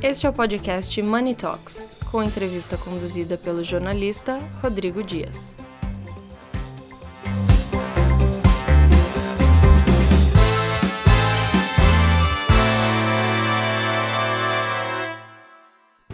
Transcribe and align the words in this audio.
Este 0.00 0.26
é 0.26 0.30
o 0.30 0.32
podcast 0.32 1.02
Money 1.02 1.34
Talks, 1.34 1.98
com 2.08 2.22
entrevista 2.22 2.76
conduzida 2.76 3.36
pelo 3.36 3.64
jornalista 3.64 4.38
Rodrigo 4.62 5.02
Dias. 5.02 5.58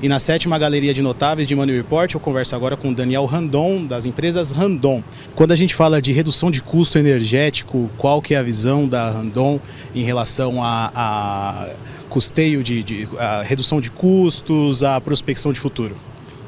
E 0.05 0.09
na 0.09 0.19
sétima 0.19 0.59
galeria 0.59 0.93
de 0.93 1.01
notáveis 1.01 1.49
de 1.49 1.55
Money 1.55 1.77
Report, 1.77 2.13
eu 2.13 2.21
converso 2.21 2.55
agora 2.55 2.77
com 2.77 2.93
Daniel 2.93 3.25
Randon, 3.25 3.87
das 3.87 4.05
empresas 4.05 4.51
Randon. 4.51 5.03
Quando 5.35 5.53
a 5.53 5.57
gente 5.57 5.75
fala 5.75 6.03
de 6.03 6.13
redução 6.13 6.51
de 6.51 6.61
custo 6.61 6.99
energético, 6.99 7.91
qual 7.97 8.21
que 8.21 8.35
é 8.35 8.37
a 8.37 8.43
visão 8.43 8.87
da 8.87 9.09
Randon 9.09 9.59
em 9.95 10.03
relação 10.03 10.63
a, 10.63 10.93
a 10.95 11.69
custeio 12.11 12.63
de, 12.63 12.83
de 12.83 13.09
a 13.19 13.41
redução 13.41 13.81
de 13.81 13.91
custos, 13.91 14.83
a 14.83 15.01
prospecção 15.01 15.55
de 15.55 15.59
futuro? 15.59 15.97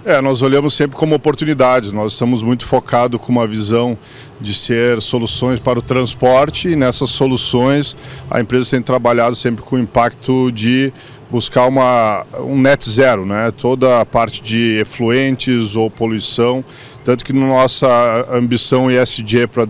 É, 0.07 0.21
nós 0.21 0.41
olhamos 0.41 0.73
sempre 0.73 0.97
como 0.97 1.17
oportunidades. 1.17 1.91
Nós 1.91 2.13
estamos 2.13 2.41
muito 2.41 2.65
focados 2.65 3.21
com 3.21 3.33
uma 3.33 3.45
visão 3.45 3.99
de 4.41 4.55
ser 4.55 5.03
soluções 5.03 5.59
para 5.59 5.81
o 5.81 5.83
transporte 5.83 6.69
e 6.69 6.77
nessas 6.77 7.11
soluções 7.11 7.97
a 8.31 8.41
empresa 8.41 8.71
tem 8.71 8.81
trabalhado 8.81 9.35
sempre 9.35 9.65
com 9.65 9.75
o 9.75 9.79
impacto 9.81 10.53
de 10.53 10.93
buscar 11.29 11.67
uma, 11.67 12.25
um 12.39 12.57
net 12.57 12.89
zero, 12.89 13.27
né? 13.27 13.51
toda 13.51 14.01
a 14.01 14.07
parte 14.07 14.41
de 14.41 14.79
efluentes 14.79 15.75
ou 15.75 15.91
poluição, 15.91 16.65
tanto 17.05 17.25
que 17.25 17.33
nossa 17.33 18.29
ambição 18.31 18.89
ESG 18.89 19.49
para 19.49 19.65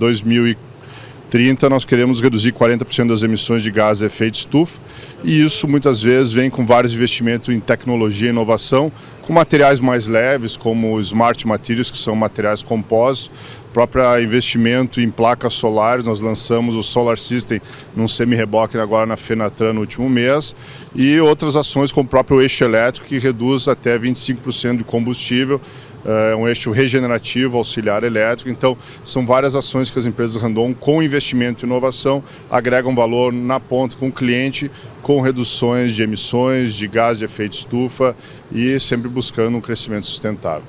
2030 1.27 1.69
nós 1.69 1.85
queremos 1.85 2.21
reduzir 2.21 2.53
40% 2.53 3.09
das 3.09 3.23
emissões 3.23 3.62
de 3.62 3.71
gás 3.71 3.98
de 3.98 4.05
efeito 4.05 4.34
estufa. 4.34 4.80
E 5.25 5.45
isso 5.45 5.67
muitas 5.67 6.03
vezes 6.03 6.33
vem 6.33 6.48
com 6.48 6.65
vários 6.65 6.95
investimentos 6.95 7.48
em 7.48 7.59
tecnologia 7.59 8.29
e 8.29 8.30
inovação, 8.30 8.92
com 9.23 9.33
materiais 9.33 9.81
mais 9.81 10.06
leves 10.06 10.56
como 10.56 10.98
smart 11.00 11.47
materials, 11.47 11.91
que 11.91 11.98
são 11.98 12.15
materiais 12.15 12.62
compostos, 12.62 13.31
próprio 13.77 14.23
investimento 14.23 15.03
em 15.03 15.11
placas 15.11 15.53
solares, 15.53 16.06
nós 16.06 16.23
lançamos 16.23 16.75
o 16.75 16.83
Solar 16.83 17.19
System 17.19 17.61
num 17.95 18.09
semi-reboque 18.09 18.78
agora 18.78 19.05
na 19.05 19.19
Fenatran 19.19 19.75
no 19.75 19.81
último 19.81 20.09
mês, 20.09 20.55
e 20.95 21.20
outras 21.20 21.56
ações 21.56 21.93
como 21.93 22.06
o 22.06 22.09
próprio 22.09 22.41
eixo 22.41 22.65
elétrico, 22.65 23.06
que 23.06 23.19
reduz 23.19 23.69
até 23.69 23.98
25% 23.98 24.78
de 24.78 24.84
combustível, 24.84 25.61
é 26.07 26.37
um 26.37 26.47
eixo 26.47 26.71
regenerativo 26.71 27.57
auxiliar 27.57 28.05
elétrico. 28.05 28.49
Então, 28.51 28.77
são 29.03 29.27
várias 29.27 29.55
ações 29.55 29.91
que 29.91 29.99
as 29.99 30.07
empresas 30.07 30.41
Randon, 30.41 30.73
com 30.73 31.03
investimento 31.03 31.65
e 31.65 31.67
inovação, 31.67 32.23
agregam 32.51 32.95
valor 32.95 33.33
na 33.33 33.59
ponta 33.59 33.97
com 33.97 34.09
o 34.09 34.12
cliente, 34.12 34.71
com 35.03 35.21
reduções 35.21 35.95
de 35.95 36.03
emissões 36.03 36.75
de 36.75 36.87
gás 36.87 37.19
de 37.19 37.25
efeito 37.25 37.55
estufa 37.55 38.17
e 38.53 38.79
sempre 38.79 39.09
buscando 39.09 39.57
um 39.57 39.61
crescimento 39.61 40.07
sustentável. 40.07 40.65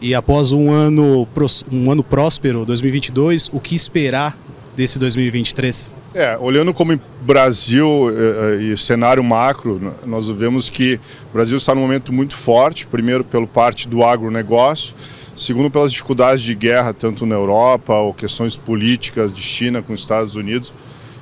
E 0.00 0.14
após 0.16 0.50
um 0.50 0.70
ano, 0.70 1.28
um 1.70 1.90
ano 1.90 2.02
próspero, 2.02 2.64
2022, 2.64 3.50
o 3.52 3.60
que 3.60 3.76
esperar 3.76 4.36
desse 4.74 4.98
2023? 4.98 6.01
É, 6.14 6.36
olhando 6.38 6.74
como 6.74 7.00
Brasil 7.22 8.10
eh, 8.10 8.58
eh, 8.60 8.62
e 8.64 8.76
cenário 8.76 9.24
macro, 9.24 9.80
nós 10.04 10.28
vemos 10.28 10.68
que 10.68 11.00
o 11.30 11.32
Brasil 11.32 11.56
está 11.56 11.74
num 11.74 11.80
momento 11.80 12.12
muito 12.12 12.36
forte, 12.36 12.86
primeiro 12.86 13.24
pelo 13.24 13.46
parte 13.46 13.88
do 13.88 14.04
agronegócio, 14.04 14.94
segundo 15.34 15.70
pelas 15.70 15.90
dificuldades 15.90 16.44
de 16.44 16.54
guerra, 16.54 16.92
tanto 16.92 17.24
na 17.24 17.34
Europa 17.34 17.94
ou 17.94 18.12
questões 18.12 18.58
políticas 18.58 19.32
de 19.32 19.40
China 19.40 19.80
com 19.80 19.94
os 19.94 20.00
Estados 20.00 20.36
Unidos. 20.36 20.74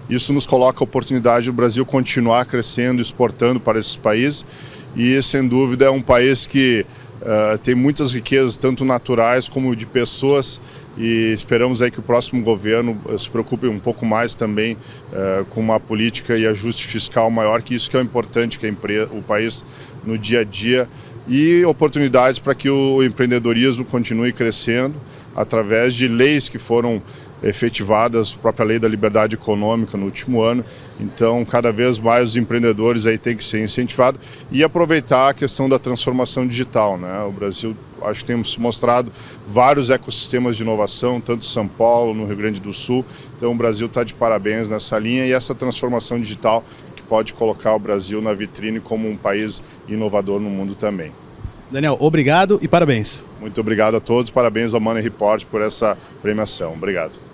Isso 0.08 0.32
nos 0.32 0.44
coloca 0.44 0.82
a 0.82 0.84
oportunidade 0.84 1.46
do 1.46 1.52
Brasil 1.52 1.86
continuar 1.86 2.44
crescendo, 2.44 3.00
exportando 3.00 3.60
para 3.60 3.78
esses 3.78 3.94
países 3.94 4.44
e, 4.96 5.22
sem 5.22 5.46
dúvida, 5.46 5.84
é 5.84 5.90
um 5.90 6.00
país 6.02 6.48
que 6.48 6.84
Uh, 7.20 7.58
tem 7.58 7.74
muitas 7.74 8.14
riquezas, 8.14 8.56
tanto 8.56 8.82
naturais 8.84 9.46
como 9.48 9.76
de 9.76 9.86
pessoas, 9.86 10.58
e 10.96 11.32
esperamos 11.32 11.82
aí 11.82 11.90
que 11.90 12.00
o 12.00 12.02
próximo 12.02 12.42
governo 12.42 12.98
eh, 13.08 13.16
se 13.16 13.28
preocupe 13.30 13.66
um 13.66 13.78
pouco 13.78 14.04
mais 14.04 14.34
também 14.34 14.74
uh, 14.74 15.44
com 15.50 15.60
uma 15.60 15.78
política 15.78 16.36
e 16.36 16.46
ajuste 16.46 16.86
fiscal 16.86 17.30
maior, 17.30 17.62
que 17.62 17.74
isso 17.74 17.90
que 17.90 17.96
é 17.96 18.00
importante 18.00 18.58
que 18.58 18.66
empresa, 18.66 19.10
o 19.12 19.22
país 19.22 19.64
no 20.04 20.16
dia 20.16 20.40
a 20.40 20.44
dia, 20.44 20.88
e 21.28 21.64
oportunidades 21.64 22.38
para 22.38 22.54
que 22.54 22.70
o 22.70 23.02
empreendedorismo 23.02 23.84
continue 23.84 24.32
crescendo 24.32 24.94
através 25.34 25.94
de 25.94 26.08
leis 26.08 26.48
que 26.48 26.58
foram 26.58 27.02
efetivadas, 27.42 28.34
a 28.36 28.40
própria 28.40 28.66
lei 28.66 28.78
da 28.78 28.88
liberdade 28.88 29.34
econômica 29.34 29.96
no 29.96 30.04
último 30.04 30.42
ano. 30.42 30.64
Então, 30.98 31.44
cada 31.44 31.72
vez 31.72 31.98
mais 31.98 32.30
os 32.30 32.36
empreendedores 32.36 33.06
aí 33.06 33.16
têm 33.16 33.36
que 33.36 33.44
ser 33.44 33.62
incentivados 33.62 34.20
e 34.50 34.62
aproveitar 34.62 35.30
a 35.30 35.34
questão 35.34 35.68
da 35.68 35.78
transformação 35.78 36.46
digital. 36.46 36.98
Né? 36.98 37.22
O 37.22 37.32
Brasil, 37.32 37.76
acho 38.02 38.20
que 38.20 38.26
temos 38.26 38.56
mostrado 38.58 39.10
vários 39.46 39.90
ecossistemas 39.90 40.56
de 40.56 40.62
inovação, 40.62 41.20
tanto 41.20 41.44
em 41.44 41.48
São 41.48 41.66
Paulo, 41.66 42.14
no 42.14 42.26
Rio 42.26 42.36
Grande 42.36 42.60
do 42.60 42.72
Sul. 42.72 43.04
Então, 43.36 43.52
o 43.52 43.54
Brasil 43.54 43.86
está 43.86 44.04
de 44.04 44.14
parabéns 44.14 44.68
nessa 44.68 44.98
linha 44.98 45.24
e 45.26 45.32
essa 45.32 45.54
transformação 45.54 46.20
digital 46.20 46.62
que 46.94 47.02
pode 47.02 47.32
colocar 47.32 47.74
o 47.74 47.78
Brasil 47.78 48.20
na 48.20 48.34
vitrine 48.34 48.80
como 48.80 49.08
um 49.08 49.16
país 49.16 49.62
inovador 49.88 50.40
no 50.40 50.50
mundo 50.50 50.74
também. 50.74 51.12
Daniel, 51.70 51.96
obrigado 52.00 52.58
e 52.60 52.66
parabéns. 52.66 53.24
Muito 53.40 53.60
obrigado 53.60 53.96
a 53.96 54.00
todos, 54.00 54.30
parabéns 54.30 54.74
ao 54.74 54.80
Money 54.80 55.02
Report 55.02 55.44
por 55.46 55.62
essa 55.62 55.96
premiação. 56.20 56.72
Obrigado. 56.72 57.29